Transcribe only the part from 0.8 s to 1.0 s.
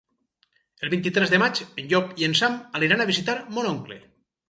El